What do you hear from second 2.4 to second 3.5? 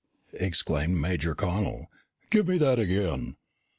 me that again."